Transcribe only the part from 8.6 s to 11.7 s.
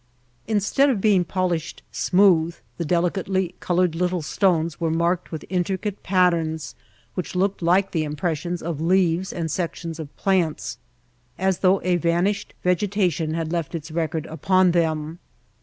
of leaves and sections of plants, as